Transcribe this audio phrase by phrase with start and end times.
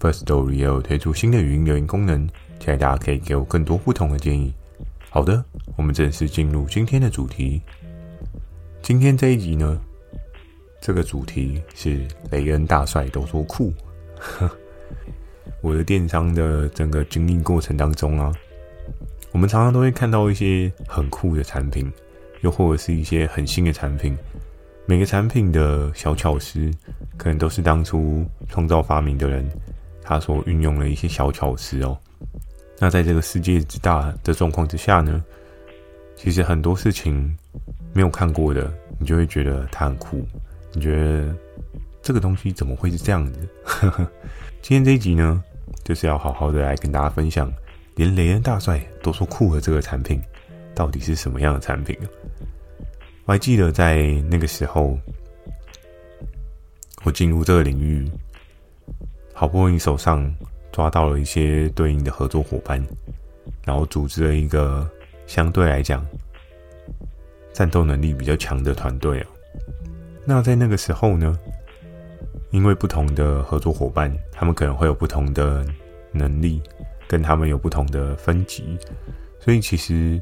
[0.00, 2.26] First Story 也有推出新的语音留言功能，
[2.58, 4.50] 期待大家可以给我更多不同的建议。
[5.10, 5.44] 好的，
[5.76, 7.60] 我们正式进入今天的主题。
[8.80, 9.78] 今天这一集呢，
[10.80, 12.00] 这个主题是
[12.30, 13.74] 雷恩大帅都说酷。
[15.60, 18.32] 我的电商的整个经历过程当中啊，
[19.32, 21.92] 我们常常都会看到一些很酷的产品，
[22.40, 24.16] 又或者是一些很新的产品。
[24.86, 26.70] 每个产品的小巧思，
[27.18, 29.46] 可能都是当初创造发明的人。
[30.10, 31.96] 他所运用了一些小巧思哦。
[32.80, 35.24] 那在这个世界之大的状况之下呢，
[36.16, 37.32] 其实很多事情
[37.92, 38.68] 没有看过的，
[38.98, 40.26] 你就会觉得它很酷。
[40.72, 41.32] 你觉得
[42.02, 43.48] 这个东西怎么会是这样子？
[44.60, 45.40] 今天这一集呢，
[45.84, 47.48] 就是要好好的来跟大家分享，
[47.94, 50.20] 连雷恩大帅都说酷的这个产品，
[50.74, 51.96] 到底是什么样的产品？
[53.26, 54.98] 我还记得在那个时候，
[57.04, 58.10] 我进入这个领域。
[59.40, 60.30] 好不容易手上
[60.70, 62.78] 抓到了一些对应的合作伙伴，
[63.64, 64.86] 然后组织了一个
[65.26, 66.06] 相对来讲
[67.50, 69.26] 战斗能力比较强的团队啊。
[70.26, 71.38] 那在那个时候呢，
[72.50, 75.64] 因为不同的合作伙伴，他们可能会有不同的
[76.12, 76.60] 能力，
[77.08, 78.76] 跟他们有不同的分级，
[79.38, 80.20] 所以其实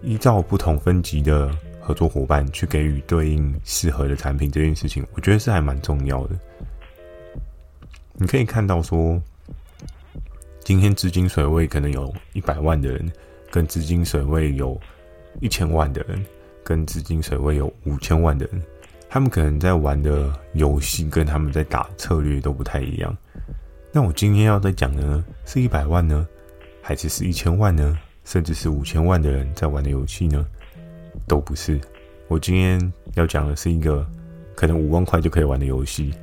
[0.00, 6.36] 依照不同分级的合作伙伴去给予对应适合的产品这件事情，我觉得是还蛮重要的。
[8.16, 9.20] 你可以看到说，
[10.60, 13.12] 今天资金水位可能有一百万的人，
[13.50, 14.80] 跟资金水位有
[15.40, 16.24] 一千万的人，
[16.62, 18.62] 跟资金水位有五千万的人，
[19.08, 23.16] 他们可能在玩的游戏跟他们在打策略都不太一样。
[23.90, 26.24] 那我今天要在讲的呢，是一百万呢，
[26.80, 30.46] 还是是一千万呢，甚至是五千万的人在玩的游戏呢？
[31.26, 31.80] 都不是。
[32.28, 34.06] 我今天要讲的是一个
[34.54, 36.14] 可能五万块就可以玩的游戏。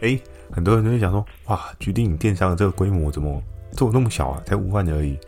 [0.00, 0.18] 哎。
[0.52, 4.42] 很多人都会想说：“哇，GD 你电商的这个规模怎么做那么小啊？
[4.44, 5.18] 才五万而已。”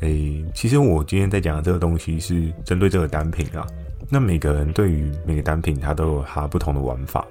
[0.00, 3.66] 诶，其实我今天在讲的这个东西是针对这个单品啊。
[4.10, 7.26] 那每个人对于每个单品，它都有它不同的玩法，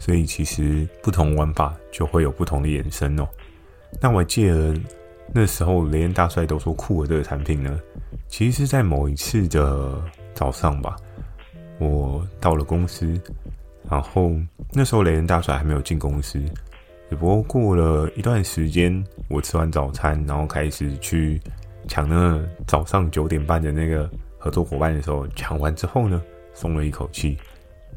[0.00, 3.28] 所以其实不同玩法就会有不同的衍生哦。
[4.00, 4.74] 那我记得
[5.34, 7.78] 那时候雷恩大帅都说酷的这个产品呢，
[8.28, 10.02] 其实是在某一次的
[10.32, 10.96] 早上吧，
[11.78, 13.20] 我到了公司。
[13.90, 14.32] 然后
[14.72, 16.40] 那时候雷恩大帅还没有进公司，
[17.10, 21.40] 只不过过了一段时间，我吃完早餐，然后开始去
[21.88, 26.22] 抢那早上九点半的那个合作伙伴的时候，抢完之后呢，
[26.54, 27.36] 松了一口气，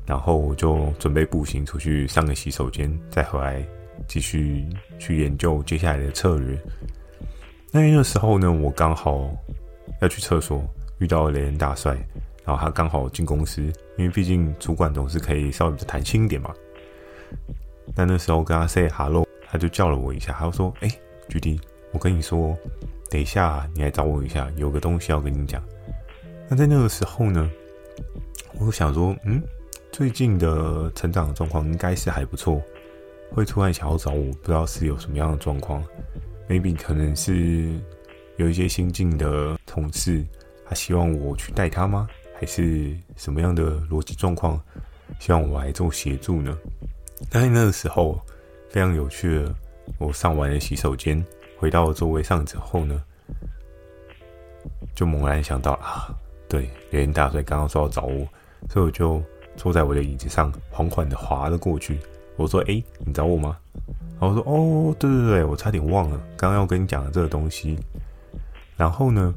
[0.05, 3.65] 然后我就准备步行出去上个洗手间，再回来
[4.07, 4.65] 继续
[4.99, 6.59] 去研究接下来的策略。
[7.71, 9.29] 那那个时候呢，我刚好
[10.01, 10.61] 要去厕所，
[10.99, 11.95] 遇到了雷恩大帅。
[12.45, 13.61] 然后他刚好进公司，
[13.97, 16.53] 因为毕竟主管总是可以稍微比较弹性一点嘛。
[17.95, 20.89] 但那时候跟他 say hello，他就叫了我一下，他就说：“哎
[21.29, 21.59] ，GD，
[21.91, 22.57] 我跟你说，
[23.09, 25.63] 等一下你来找我一下，有个东西要跟你讲。”
[26.47, 27.49] 那在那个时候呢，
[28.59, 29.41] 我想说，嗯，
[29.91, 32.61] 最近的成长状况应该是还不错，
[33.31, 35.83] 会突然想要找我，不知道是有什么样的状况
[36.47, 37.79] ，maybe 可能是
[38.37, 40.23] 有一些新进的同事，
[40.65, 42.07] 他希望我去带他吗？
[42.37, 44.59] 还是什么样的逻辑状况？
[45.19, 46.57] 希望我来做协助呢？
[47.29, 48.19] 但是那个时候
[48.69, 49.45] 非常有趣，
[49.97, 51.23] 我上完了洗手间，
[51.57, 53.01] 回到座位上之后呢，
[54.93, 56.13] 就猛然想到啊，
[56.49, 58.27] 对，雷恩大帅刚刚说要找我，
[58.69, 59.21] 所以我就
[59.55, 61.99] 坐在我的椅子上，缓缓的滑了过去。
[62.35, 63.57] 我说：“哎，你找我吗？”
[64.19, 67.79] 然后说：“哦，对对对，我差点忘了，刚刚要跟你讲的这个东西。”
[68.75, 69.33] 然后呢，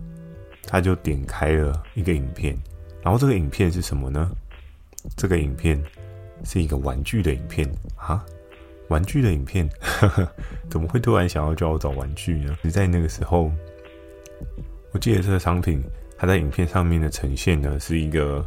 [0.64, 2.58] 他就点开了一个影片。
[3.02, 4.30] 然后这个影片是什么呢？
[5.16, 5.80] 这个影片
[6.44, 8.24] 是一个玩具的影片啊，
[8.88, 10.28] 玩具的影片，呵呵，
[10.68, 12.56] 怎么会突然想要叫我找玩具呢？
[12.62, 13.50] 你在那个时候，
[14.92, 15.82] 我记得这个商品，
[16.16, 18.44] 它在影片上面的呈现呢，是一个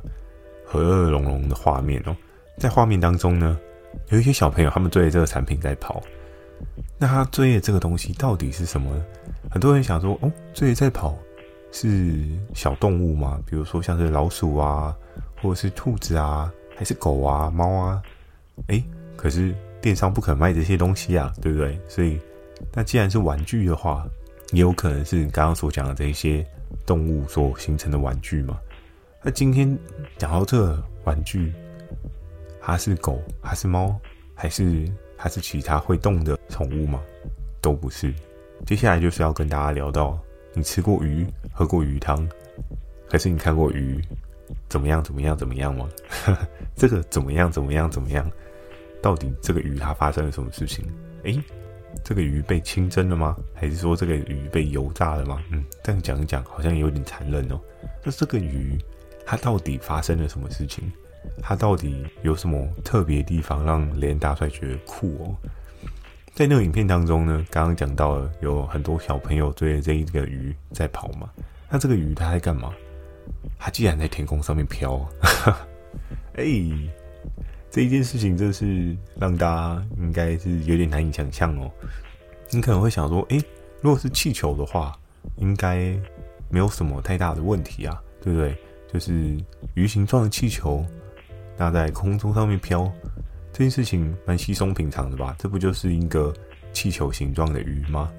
[0.65, 2.15] 和乐融融的画面哦。
[2.57, 3.57] 在画面当中呢，
[4.09, 6.03] 有一些小朋友他们追着这个产品在跑。
[6.99, 9.03] 那他追的这个东西到底是什么呢？
[9.49, 11.17] 很多人想说，哦，追着在跑。
[11.71, 13.39] 是小动物吗？
[13.45, 14.95] 比如说像是老鼠啊，
[15.41, 18.01] 或者是兔子啊，还是狗啊、猫啊？
[18.67, 18.83] 诶，
[19.15, 21.79] 可是电商不肯卖这些东西啊，对不对？
[21.87, 22.19] 所以
[22.73, 24.05] 那既然是玩具的话，
[24.51, 26.45] 也有可能是刚刚所讲的这些
[26.85, 28.59] 动物所形成的玩具嘛？
[29.23, 29.77] 那今天
[30.17, 31.53] 讲到这玩具，
[32.59, 33.95] 它是狗还是猫，
[34.35, 34.85] 还是
[35.15, 36.99] 还是其他会动的宠物吗？
[37.61, 38.13] 都不是。
[38.65, 40.19] 接下来就是要跟大家聊到，
[40.53, 42.27] 你吃过鱼，喝过鱼汤，
[43.09, 44.01] 还是你看过鱼
[44.69, 45.89] 怎么样怎么样怎么样吗？
[46.75, 48.29] 这个怎么样怎么样怎么样？
[49.01, 50.85] 到底这个鱼它发生了什么事情？
[51.23, 51.41] 诶，
[52.03, 53.35] 这个鱼被清蒸了吗？
[53.53, 55.41] 还是说这个鱼被油炸了吗？
[55.51, 57.59] 嗯，这样讲一讲好像有点残忍哦。
[58.03, 58.77] 那这个鱼。
[59.23, 60.91] 它到底发生了什么事情？
[61.41, 65.49] 它到底有什么特别地方让连大帅觉得酷哦？
[66.33, 71.29] 在那个影片当中呢，刚刚讲到了有很多小朋友追着这一个鱼在跑嘛。
[71.69, 72.73] 那这个鱼它在干嘛？
[73.57, 75.07] 它竟然在天空上面飘！
[76.35, 76.89] 哎、欸，
[77.69, 81.69] 这一件事情真是让大家应该是有点难以想象哦。
[82.49, 83.39] 你可能会想说，哎、
[83.81, 84.97] 如果是气球的话，
[85.37, 85.95] 应该
[86.49, 88.57] 没有什么太大的问题啊，对不对？
[88.91, 89.37] 就是
[89.75, 90.85] 鱼形状的气球，
[91.57, 92.91] 那在空中上面飘，
[93.51, 95.35] 这件事情蛮稀松平常的吧？
[95.37, 96.33] 这不就是一个
[96.73, 98.11] 气球形状的鱼吗？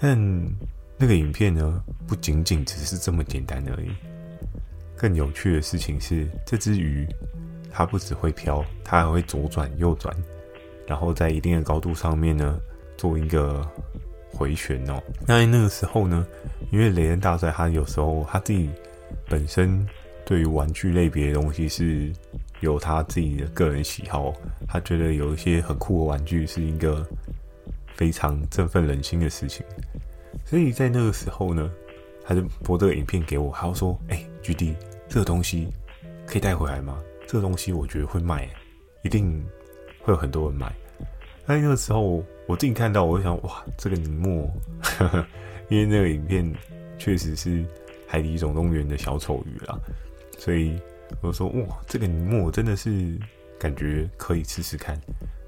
[0.00, 0.16] 但
[0.96, 3.90] 那个影片呢，不仅仅只是这么简单而已。
[4.96, 7.06] 更有趣的事情是，这只鱼
[7.70, 10.14] 它不只会飘，它还会左转右转，
[10.86, 12.60] 然后在一定的高度上面呢，
[12.96, 13.68] 做一个
[14.30, 15.02] 回旋哦。
[15.26, 16.26] 那那个时候呢，
[16.70, 18.68] 因为雷恩大帅他有时候他自己。
[19.28, 19.86] 本身
[20.24, 22.10] 对于玩具类别的东西是
[22.62, 24.32] 有他自己的个人喜好，
[24.66, 27.06] 他觉得有一些很酷的玩具是一个
[27.94, 29.62] 非常振奋人心的事情，
[30.46, 31.70] 所以在那个时候呢，
[32.24, 34.74] 他就播这个影片给我，他说：“哎、欸，GD，
[35.08, 35.68] 这个东西
[36.26, 36.98] 可以带回来吗？
[37.26, 38.48] 这个东西我觉得会卖，
[39.02, 39.44] 一定
[40.00, 40.72] 会有很多人买。”
[41.46, 44.50] 在那个时候我自己看到，我就想：“哇，这个尼莫，
[45.68, 46.50] 因为那个影片
[46.98, 47.64] 确实是。”
[48.12, 49.80] 海底总动员的小丑鱼啦，
[50.36, 50.78] 所以
[51.20, 53.18] 我说哇，这个尼莫真的是
[53.58, 54.98] 感觉可以试试看。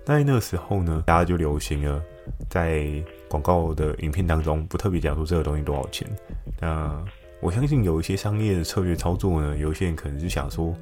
[0.05, 2.03] 但那个时候呢，大家就流行了，
[2.51, 2.87] 在
[3.29, 6.09] 广告的影片当中不特别讲说这个东西多少钱。
[6.61, 7.03] 那
[7.41, 10.75] 我相信有一些商业的策略操作呢，有一些人可能是想说，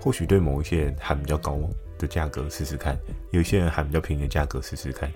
[0.00, 1.58] 或许对某一些人喊比较高
[1.96, 2.98] 的价格试试看，
[3.30, 5.10] 有一些人喊比较便宜的价格试试看，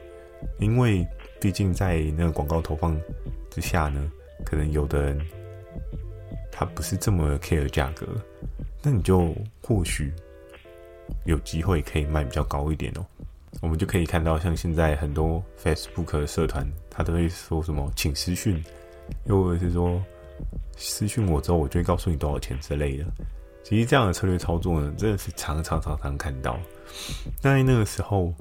[0.58, 1.06] 因为
[1.40, 2.96] 毕竟在那个广告投放
[3.50, 4.10] 之下呢，
[4.44, 5.20] 可能有的人。
[6.52, 8.06] 他不是这么 care 价格，
[8.82, 10.12] 那你就或许
[11.24, 13.04] 有机会可以卖比较高一点哦。
[13.60, 18.62] 我们就可以看到，像现在很多 Facebook 社团，他都会说什么请私讯，
[19.24, 20.02] 又或者是说
[20.76, 23.04] 私讯我之后，我就会告诉你多少钱之类的。
[23.64, 26.58] 其实这样的策略操作呢，真的是常常常常看到。
[27.42, 28.32] 那在那个时候，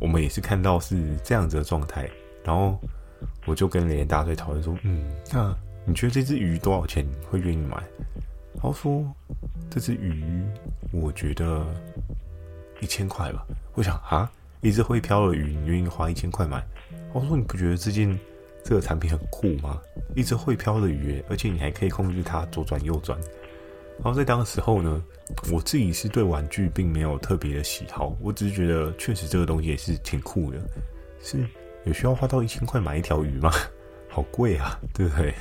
[0.00, 2.10] 我们也是看到是这样子的状态，
[2.44, 2.78] 然后
[3.46, 5.56] 我就跟雷大帅讨论说，嗯，那。
[5.86, 7.76] 你觉得这只鱼多少钱会愿意买？
[8.60, 9.04] 他说
[9.70, 10.42] ：“这只鱼，
[10.92, 11.66] 我觉得
[12.80, 14.30] 一千块吧。”我想啊，
[14.60, 16.64] 一只会飘的鱼，你愿意花一千块买？
[17.12, 18.18] 我说：“你不觉得这件
[18.64, 19.80] 这个产品很酷吗？
[20.14, 23.18] 一只会飘的鱼，而且你还可以控制它左转右转。”
[24.02, 25.02] 然后在当时候呢，
[25.52, 30.58] 我自己是对玩具并没有特别的喜好，我只是觉得确实这个东西也是挺酷的。
[31.20, 31.46] 是
[31.84, 33.52] 有需要花到一千块买一条鱼吗？
[34.08, 35.34] 好贵啊，对不对？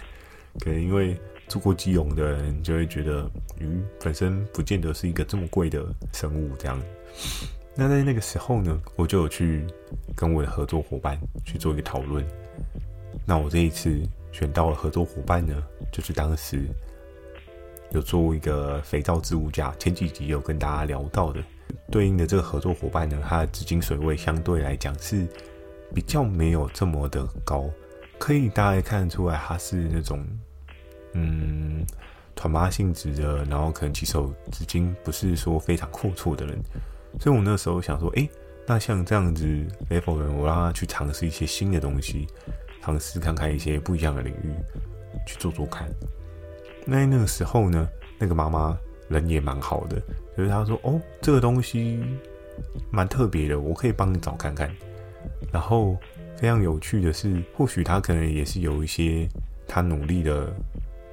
[0.59, 1.19] 可能因为
[1.53, 3.29] 住过基隆的人就会觉得
[3.59, 6.81] 鱼本身不见得是一个这么贵的生物，这样。
[7.75, 9.63] 那在那个时候呢，我就有去
[10.15, 12.25] 跟我的合作伙伴去做一个讨论。
[13.23, 15.53] 那我这一次选到了合作伙伴呢，
[15.91, 16.63] 就是当时
[17.91, 21.39] 有做一个肥皂置物架，前几集有跟大家聊到的，
[21.91, 25.27] 对应的这个合作伙伴呢，它的资金水位相对来讲是
[25.93, 27.69] 比较没有这么的高。
[28.17, 30.25] 可以大概看得出来，他是那种，
[31.13, 31.85] 嗯，
[32.35, 36.57] 团妈性质的，然后可能起手资金不是说非常阔绰的人，
[37.19, 38.29] 所以我那时候想说，诶，
[38.67, 39.45] 那像这样子
[39.89, 42.27] level 人，我让他去尝试一些新的东西，
[42.81, 44.53] 尝试看看一些不一样的领域，
[45.25, 45.87] 去做做看。
[46.85, 47.89] 那那个时候呢，
[48.19, 48.77] 那个妈妈
[49.07, 50.01] 人也蛮好的，
[50.37, 52.03] 就是她说，哦，这个东西
[52.91, 54.69] 蛮特别的，我可以帮你找看看，
[55.51, 55.97] 然后。
[56.35, 59.29] 非常有趣的是，或许他可能也是有一些
[59.65, 60.53] 他努力的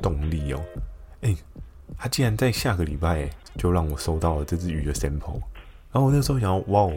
[0.02, 0.62] 动力哦。
[1.22, 1.34] 哎，
[1.96, 5.40] 他竟然在下个礼拜就让我收到了这只鱼的 sample，
[5.92, 6.92] 然后我那时候想，哇哦，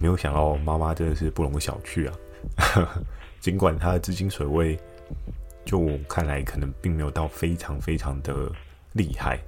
[0.00, 2.16] 没有想到妈妈真的是不容小觑啊。
[3.40, 4.78] 尽管他的资金水位，
[5.64, 8.50] 就我看来可能并没有到非常非常的
[8.92, 9.38] 厉害，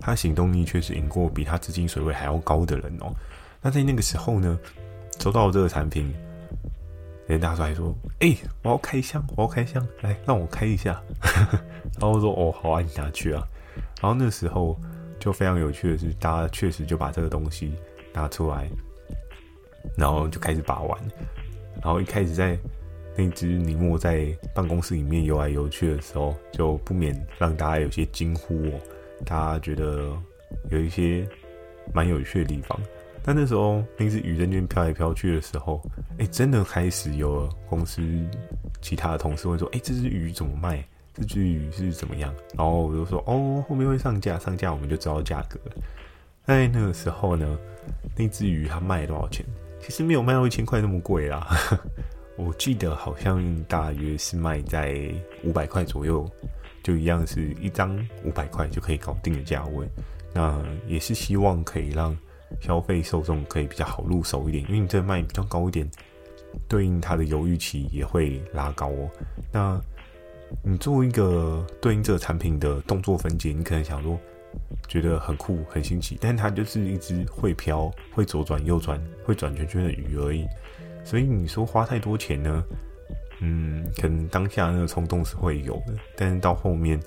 [0.00, 3.12] 他行动力确实赢过比他资金水位还要高的人哦。
[3.62, 4.58] 那在那个时候呢，
[5.18, 6.14] 收到这个产品。
[7.28, 11.02] 连大帅说：“哎、我要开箱，我要开箱，来让我开一下。”
[11.94, 13.46] 然后我说：“哦，好啊，你拿去啊。”
[14.00, 14.78] 然后那时候
[15.18, 17.74] 就非常有趣的是，大家确实就把这个东西
[18.12, 18.68] 拿出来，
[19.96, 20.98] 然后就开始把玩。
[21.82, 22.58] 然后一开始在
[23.16, 28.80] 那只尼莫在办公室里面游来游去的时候，就不免让大家有些惊呼哦。
[29.24, 30.10] 大家觉得
[30.70, 31.26] 有一些
[31.94, 32.78] 蛮有趣的地方。
[33.22, 35.82] 但那时候那只鱼在那边飘来飘去的时候，
[36.18, 38.02] 哎，真的开始有公司
[38.80, 40.86] 其他的同事会说：“哎，这只鱼怎么卖？
[41.16, 45.58] 这只鱼是怎么样？”然后我就说：“哦，后面会上架，上架我们就知道价格。”
[46.46, 47.58] 在那个时候呢，
[48.16, 49.44] 那只鱼它卖多少钱？
[49.80, 51.46] 其实没有卖到一千块那么贵啦，
[52.36, 55.10] 我记得好像大约是卖在
[55.42, 56.28] 五百块左右，
[56.82, 59.88] 就一样是一张五百块就可以搞定的价位。
[60.34, 62.16] 那也是希望可以让
[62.60, 65.88] 消费受众可以比较好入手一点，因为你这卖比较高一点，
[66.68, 69.10] 对应它的犹豫期也会拉高哦。
[69.52, 69.80] 那
[70.62, 74.18] 你做一个对应这个产品的动作分解，你可能想说。
[74.88, 80.46] 觉得很酷很新奇，但它就是一只会飘、会左转右转、会转圈圈的鱼而已。
[81.04, 82.64] 所以你说花太多钱呢？
[83.40, 86.98] 嗯，可能当下那个冲动是会有的，但是到后面，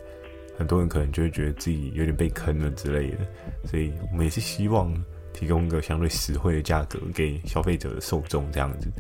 [0.60, 3.18] 很多人可能就会觉得自己有点被坑了之类的。
[3.66, 4.94] 所以我们也是希望
[5.34, 8.92] 提供一个相对实惠的价格给消费者的受众这样子。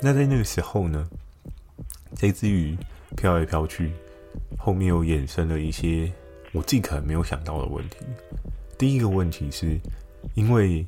[0.00, 1.08] 那在那个时候呢，
[2.16, 2.76] 这只鱼
[3.16, 3.92] 飘来飘去，
[4.58, 6.10] 后面又衍生了一些。
[6.52, 7.98] 我自己可能没有想到的问题，
[8.76, 9.78] 第一个问题是，
[10.34, 10.84] 因为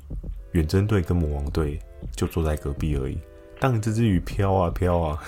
[0.52, 1.78] 远征队跟魔王队
[2.16, 3.16] 就坐在隔壁而已。
[3.60, 5.22] 当这只鱼飘啊飘啊，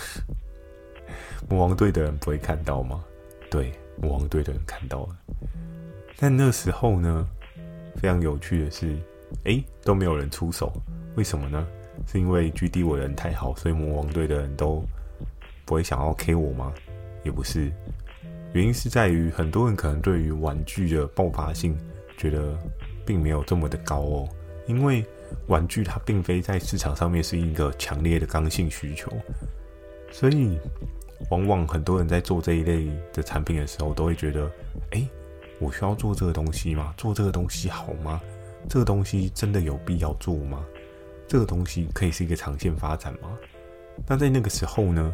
[1.48, 3.04] 魔王队的人不会看到吗？
[3.48, 3.72] 对，
[4.02, 5.16] 魔王队的人看到了。
[6.16, 7.24] 但那时候呢，
[7.94, 8.96] 非常有趣的是，
[9.44, 10.72] 哎，都没有人出手，
[11.14, 11.64] 为什么呢？
[12.08, 14.82] 是因为 GD 我人太好，所以魔王队的人都
[15.64, 16.74] 不会想要 K 我吗？
[17.25, 17.73] 也不是。
[18.52, 21.76] 原因是在于很多人可能对于玩具的爆发性
[22.16, 22.57] 觉得
[23.04, 24.28] 并没有这么的高哦，
[24.69, 25.04] 因为
[25.49, 29.11] 玩具它并非在市场上面是一个强烈的刚性需求，
[30.12, 30.57] 所以
[31.31, 34.49] 往往很多人在做这一类的产品的时候，都会觉得：
[34.93, 35.04] 哎，
[35.59, 36.95] 我需要做这个东西吗？
[36.97, 38.21] 做这个东西好吗？
[38.69, 40.64] 这个东西真的有必要做吗？
[41.26, 43.37] 这个东西可以是一个长线发展吗？
[44.07, 45.12] 那在那个时候呢？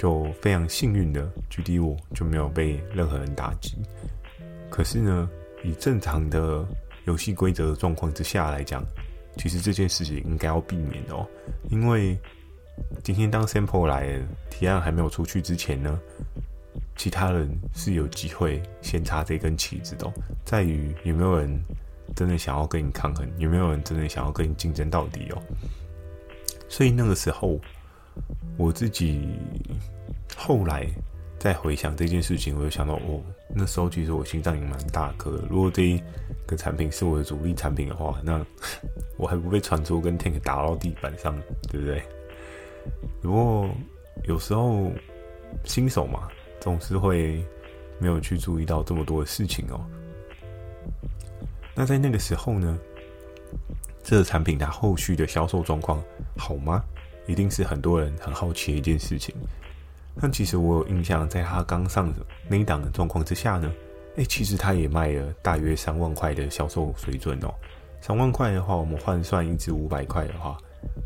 [0.00, 3.76] 就非常幸运的，GD 我就没有被任何人打击。
[4.70, 5.28] 可是呢，
[5.62, 6.66] 以正常的
[7.04, 8.82] 游戏规则状况之下来讲，
[9.36, 11.28] 其实这件事情应该要避免的哦。
[11.68, 12.18] 因为
[13.04, 16.00] 今天当 sample 来了提案还没有出去之前呢，
[16.96, 20.10] 其他人是有机会先插这根旗子的。
[20.46, 21.62] 在于有没有人
[22.16, 25.42] 真的想要跟你抗衡，有没有人真的想要跟你竞争到底哦。
[26.70, 27.60] 所以那个时候。
[28.56, 29.28] 我自己
[30.36, 30.86] 后来
[31.38, 33.22] 再回想这件事情，我就想到，哦，
[33.54, 35.44] 那时候其实我心脏也蛮大颗的。
[35.48, 36.02] 如果这一
[36.46, 38.44] 个产品是我的主力产品的话，那
[39.16, 41.34] 我还不被传出跟 Tank 打到地板上，
[41.70, 42.02] 对不对？
[43.22, 43.70] 不过
[44.24, 44.90] 有时候
[45.64, 46.28] 新手嘛，
[46.60, 47.44] 总是会
[47.98, 49.80] 没有去注意到这么多的事情哦。
[51.74, 52.78] 那在那个时候呢，
[54.02, 56.02] 这个产品它后续的销售状况
[56.36, 56.84] 好吗？
[57.30, 59.34] 一定是很多人很好奇的一件事情。
[60.20, 62.12] 但其实我有印象，在他刚上
[62.48, 63.72] 那一档的状况之下呢，
[64.16, 67.54] 哎，其实他也卖了大约三万块的销售水准哦。
[68.00, 70.58] 三万块的话，我们换算一只五百块的话，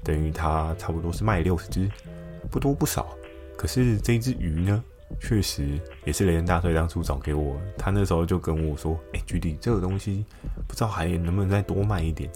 [0.02, 1.88] 等于他差不多是卖六十只，
[2.50, 3.06] 不多不少。
[3.56, 4.82] 可是这只鱼呢，
[5.20, 10.24] 确实也是雷人大帅当初找给我，他那时候就跟我说：“哎，GD 这个东西
[10.66, 12.30] 不知道还能不能再多卖一点。”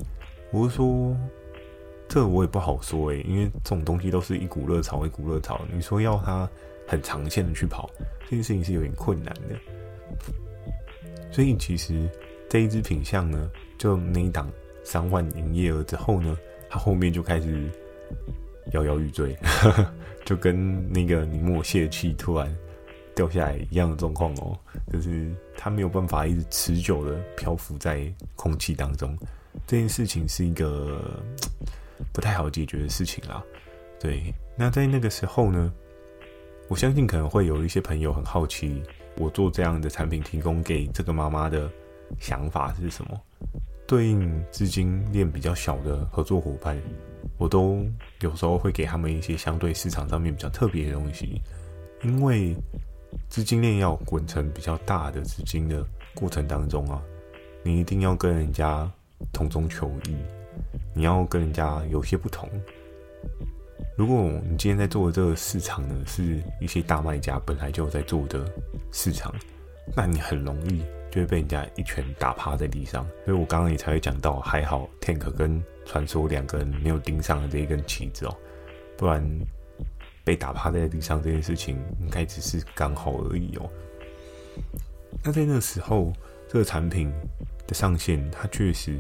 [0.52, 1.16] 我就说。
[2.08, 5.60] 这我也不好说诶，因为这种东西都是一股热潮，一股热潮。
[5.70, 6.48] 你说要它
[6.86, 7.90] 很长线的去跑，
[8.24, 9.54] 这件事情是有点困难的。
[11.30, 12.08] 所以其实
[12.48, 14.50] 这一支品相呢，就那一档
[14.82, 16.34] 三万营业额之后呢，
[16.70, 17.70] 它后面就开始
[18.72, 19.36] 摇摇欲坠，
[20.24, 22.50] 就跟那个尼莫泄气突然
[23.14, 24.58] 掉下来一样的状况哦，
[24.90, 29.14] 就是它没有办法一直持久的漂浮在空气当中。
[29.66, 31.22] 这件事情是一个。
[32.12, 33.42] 不太好解决的事情啦，
[34.00, 34.34] 对。
[34.56, 35.72] 那在那个时候呢，
[36.68, 38.82] 我相信可能会有一些朋友很好奇，
[39.16, 41.70] 我做这样的产品提供给这个妈妈的
[42.18, 43.20] 想法是什么？
[43.86, 46.76] 对应资金链比较小的合作伙伴，
[47.38, 47.86] 我都
[48.20, 51.40] 有时候会给他们一些相对市场上面比较特别的东西，
[52.02, 52.54] 因为
[53.28, 57.00] 资金链要滚成比较大的资金的过程当中啊，
[57.62, 58.90] 你一定要跟人家
[59.32, 60.16] 同中求异。
[60.98, 62.50] 你要跟人家有些不同，
[63.96, 68.44] 如果你今天在做的这个市场呢，是一些大卖家本来就在做的
[68.90, 69.32] 市场，
[69.94, 73.06] 那你很容易就会被人家一拳打趴在地上。
[73.24, 78.36] 所以我刚刚也才会讲到，还好 Tank 跟传说两个人没有盯上了这一根旗子哦，
[78.96, 79.24] 不然
[80.24, 83.70] 被打趴在地上这件事情应该只是刚好而已哦。
[85.22, 86.12] 那在那个时候，
[86.48, 87.12] 这个产品
[87.68, 88.98] 的上线，它确实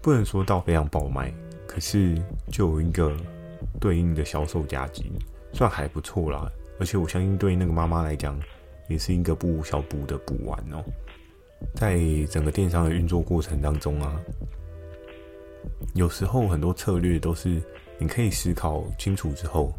[0.00, 1.32] 不能说到非常爆卖，
[1.66, 3.16] 可是就有一个
[3.80, 5.02] 对应的销售价值，
[5.52, 6.50] 算还不错啦。
[6.80, 8.38] 而且我相信，对那个妈妈来讲，
[8.88, 10.82] 也是一个不小补的补完哦。
[11.74, 14.20] 在整个电商的运作过程当中啊，
[15.94, 17.62] 有时候很多策略都是
[17.98, 19.72] 你可以思考清楚之后，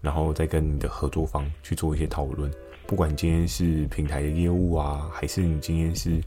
[0.00, 2.48] 然后再跟你的合作方去做一些讨论。
[2.86, 6.20] 不管今天是平台的业务啊，还是你今天是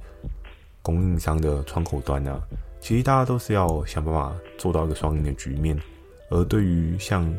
[0.89, 2.41] 供应商的窗口端啊，
[2.79, 5.79] 其实大家都是要想办法做到一个双赢的局面。
[6.29, 7.31] 而对于像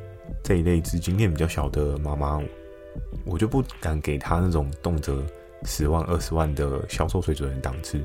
[0.42, 2.40] 这一类资金链比较小的妈妈，
[3.24, 5.22] 我就不敢给她那种动辄
[5.64, 8.00] 十万、二十万的销售水准的档次，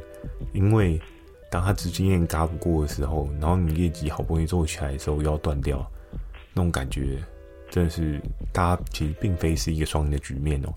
[0.53, 0.99] 因为
[1.51, 5.85] 当她资金链嘎不过的时候，然后你业绩好不容易做起来的时候又要断掉，
[6.53, 7.17] 那种感觉。
[7.67, 8.21] 真的是，
[8.53, 10.73] 大家其实并非是一个双赢的局面哦，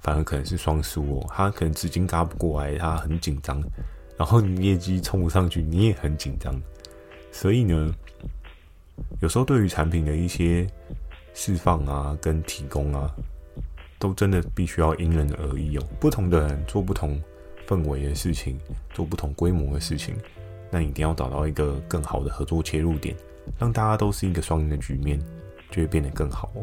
[0.00, 1.26] 反而可能是双输哦。
[1.30, 3.62] 他可能资金嘎不过来，他很紧张，
[4.16, 6.54] 然后你业绩冲不上去，你也很紧张。
[7.30, 7.94] 所以呢，
[9.20, 10.66] 有时候对于产品的一些
[11.34, 13.14] 释放啊、跟提供啊，
[13.98, 15.82] 都真的必须要因人而异哦。
[16.00, 17.20] 不同的人做不同
[17.66, 18.58] 氛围的事情，
[18.94, 20.14] 做不同规模的事情，
[20.70, 23.16] 那一定要找到一个更好的合作切入点，
[23.58, 25.20] 让大家都是一个双赢的局面。
[25.72, 26.62] 就会变得更好哦。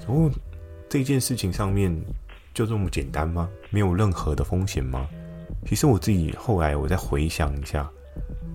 [0.00, 0.30] 然后
[0.86, 1.90] 这件事情上面
[2.52, 3.48] 就这么简单吗？
[3.70, 5.08] 没有任何的风险吗？
[5.66, 7.90] 其实我自己后来我再回想一下，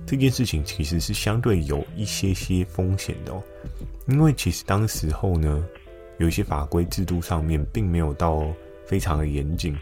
[0.06, 3.42] 这件事情其实是相对有一些些风险的哦。
[4.08, 5.64] 因为其实当时候呢，
[6.18, 8.46] 有一些法规制度上面并没有到
[8.86, 9.76] 非常的严谨。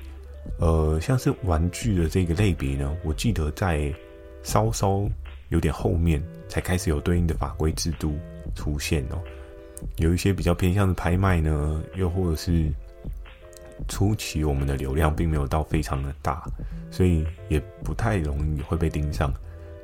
[0.60, 3.94] 呃，像是玩具的这个类别呢，我记得在
[4.44, 5.08] 稍稍
[5.50, 8.18] 有点后面才开始有对应的法规制度
[8.56, 9.22] 出现哦。
[9.98, 12.72] 有一些比较偏向的拍卖呢，又或者是
[13.88, 16.44] 初期我们的流量并没有到非常的大，
[16.92, 19.34] 所以也不太容易会被盯上。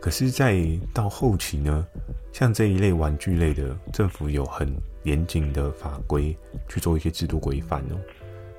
[0.01, 0.62] 可是，在
[0.93, 1.86] 到后期呢，
[2.32, 6.36] 像这一类玩具类的，政府有很严谨的法规
[6.67, 7.95] 去做一些制度规范哦，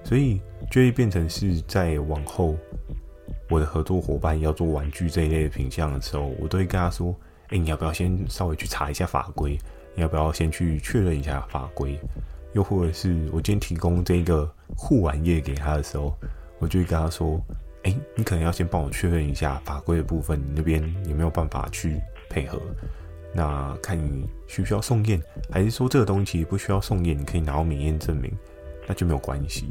[0.03, 2.57] 所以就会变成是在往后
[3.51, 7.15] 我的合作伙伴要做玩具这一类的品项的时候，我都会跟他说
[7.49, 9.59] ：“哎，你要不要先稍微去查一下法规？”
[9.97, 11.97] 你要不要先去确认一下法规？
[12.55, 16.17] 又或者是我今天提供这个护腕页给他的时候，
[16.59, 17.41] 我就会跟他说
[17.85, 22.61] ：“哎，你可能要先帮我确认一下法规的部分，你那边有没有办法去配合？
[23.35, 28.33] 那看你需不需要送验，还是说这个东西不需要送验，你可以拿到免验证明，
[28.87, 29.69] 那就没有关系。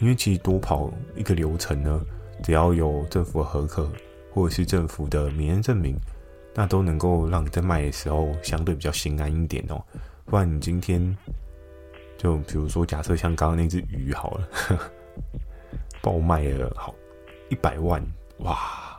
[0.00, 2.00] 因为其实多跑一个流程呢，
[2.42, 3.88] 只要有政府的核可
[4.32, 5.96] 或者是政府的免验证明。”
[6.54, 9.82] 那都能够让你在卖的时候相对比较心安一点哦，
[10.26, 11.16] 不然你今天
[12.22, 14.90] 就比如说假设像刚刚那只鱼好了，呵 呵
[16.00, 16.94] 爆卖了好
[17.48, 18.00] 一百万，
[18.38, 18.54] 哇，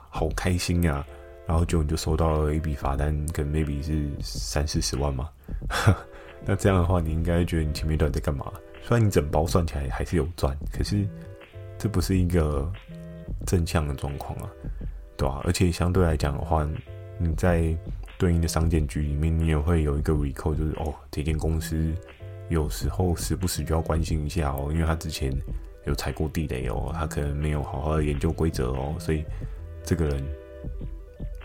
[0.10, 1.08] 好开心呀，啊！
[1.48, 5.30] 然后就你就收到了一笔罚单，可能 maybe 是三四十万嘛，
[6.46, 8.52] 那这样的话你应该觉得你前面到底在干嘛？
[8.82, 11.08] 虽然你整包算起来还是有赚，可是
[11.78, 12.70] 这不是一个
[13.46, 14.50] 正向的状况啊，
[15.16, 15.42] 对吧，啊？
[15.46, 16.68] 而且相对来讲的话。
[17.20, 17.78] 你在
[18.18, 21.94] 对应的商检局里面，你也会有一个 recall，就是哦，这间公司
[22.50, 25.32] 有时候时不时就要关心一下哦，因为他之前
[25.86, 29.24] 有踩过地雷哦，他可能没有好好的研究规则哦，所以
[29.84, 30.24] 这个人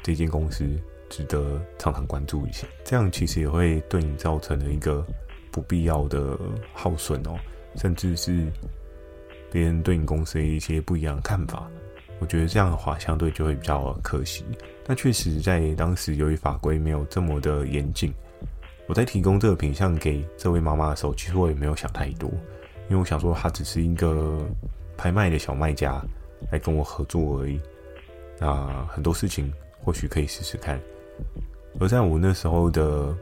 [0.02, 0.68] 这间公司
[1.08, 2.66] 值得常常关注一下。
[2.84, 5.04] 这样其实也会对你造成了一个
[5.50, 6.38] 不必要的
[6.72, 7.38] 耗损哦，
[7.76, 8.46] 甚至是
[9.50, 11.68] 别人对你公司的一些不一样的看法。
[12.20, 14.44] 我觉得这样的话，相对就会比较可惜。
[14.84, 18.12] 那确实，在当时由于法规没有这么的严谨，
[18.88, 22.28] 我在提供这个品相给这位妈妈的时候，其实我也没有想太多，
[22.88, 24.40] 因为我想说，她只是一个
[24.96, 26.02] 拍卖的小卖家
[26.50, 27.60] 来跟我合作而已。
[28.38, 29.52] 那很多事情
[29.84, 30.80] 或许可以试试看。
[31.78, 33.14] 而在我那时候的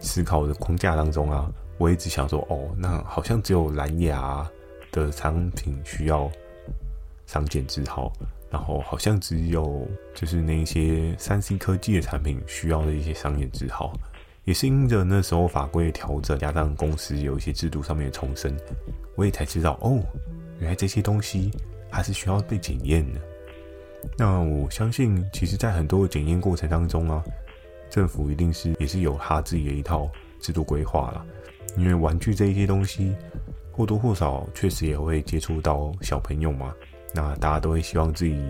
[0.00, 4.46] 思考的框架当中啊，我一直想说，哦，那好像只有蓝牙
[4.90, 6.30] 的产品需要。
[7.28, 8.12] 商检字号，
[8.48, 13.92] 然后好像只有就是那些三 C 科技的产品需要的一些商业字号，
[14.46, 18.56] 也是因着那时候法规的调整，加上公司有一些制度上面的重申，
[19.16, 20.00] 我也才知道哦，
[20.60, 21.50] 原来这些东西
[21.90, 23.20] 还是需要被检验的。
[24.16, 27.24] 那我相信，其实，在很多的检验过程当中啊，
[27.90, 30.08] 政府一定是也是有他自己的一套
[30.40, 31.26] 制度规划啦。
[31.76, 33.12] 因为玩具这一些东西
[33.72, 36.72] 或多或少确实也会接触到小朋友嘛。
[37.12, 38.40] 那大家都会希望自己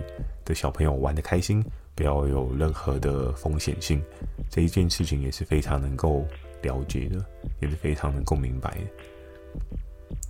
[0.45, 1.63] 的小朋友玩得开心，
[1.97, 4.01] 不要有任何的风险性。
[4.49, 6.23] 这一件事情也是非常能够
[6.61, 7.25] 了解的，
[7.59, 8.77] 也是非常能够明白。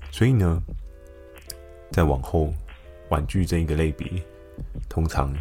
[0.09, 0.63] 所以呢，
[1.91, 2.51] 在往后
[3.09, 4.07] 玩具这一个类别，
[4.87, 5.31] 通常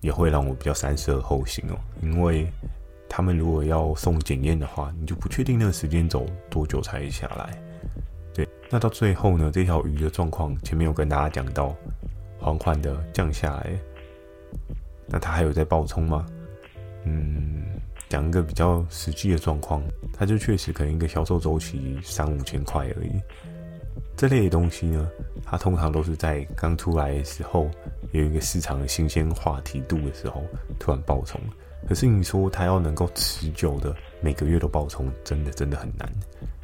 [0.00, 2.46] 也会让我比较三思而后行哦，因为
[3.08, 7.60] 他们如果要送检验的话，你就不确定那个时间走多久才下来。
[8.32, 11.76] 对，那到最后呢，这条鱼的状况前面有跟大家讲到。
[12.44, 13.78] 缓缓的降下来，
[15.12, 16.24] 那它还有在暴冲吗？
[17.04, 17.62] 嗯，
[18.08, 19.82] 讲一个比较实际的状况，
[20.14, 23.20] 它就确实可能一个销售周期三五千块而已。
[24.16, 25.06] 这类的东西呢，
[25.44, 27.70] 它通常都是在刚出来的时候，
[28.12, 30.42] 有一个市场的新鲜话题度的时候
[30.78, 31.38] 突然暴冲。
[31.86, 36.10] 可是你说它要能够持久的每个月都暴冲，真的真的很难，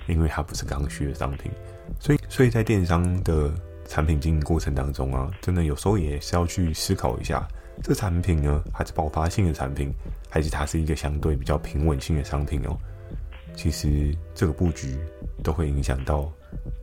[0.06, 1.52] 因为它不是刚需的商品，
[2.00, 3.52] 所以所以在电商的。
[3.90, 7.48] 产品经营过程当中啊，真的有时候也是要去思考一下，
[7.82, 9.92] 这产品呢，还是爆发性的产品，
[10.28, 12.76] 还是它是一个相对比较平稳性的商品哦。
[13.54, 14.96] 其实这个布局
[15.42, 16.30] 都会影响到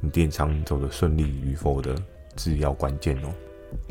[0.02, 1.96] 你电商走的顺利与否的
[2.36, 3.30] 次要关键哦。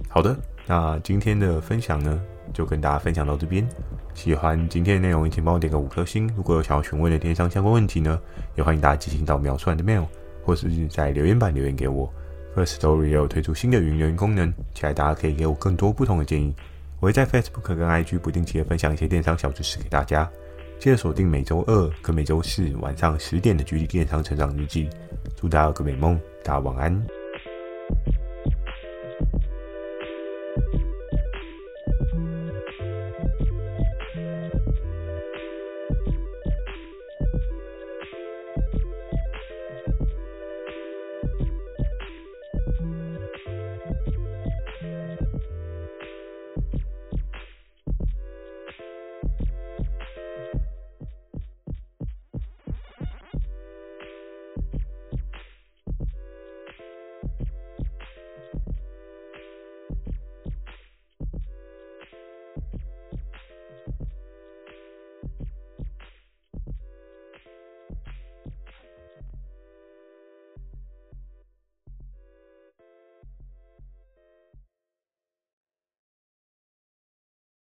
[0.08, 0.36] 好的，
[0.66, 2.20] 那今天的分享呢，
[2.52, 3.66] 就跟大家分享到这边。
[4.14, 6.30] 喜欢今天的内容，请帮我点个五颗星。
[6.36, 8.20] 如果有想要询问的电商相关问题呢，
[8.54, 10.06] 也欢迎大家寄信到描述栏的 mail，
[10.44, 12.12] 或是在留言板留言给我。
[12.54, 16.54] First Story 也有推出新的语音留言功能，期待大家可以给我更多不同的建议。
[17.00, 20.30] 我会在 Facebook 跟 IG 不定期的分享一些电商小知识给大家。
[20.78, 24.88] 记得锁定每周二跟每周四晚上十点的《GD 电商成长日记》。
[25.36, 27.23] 祝大家有个美梦，大家晚安。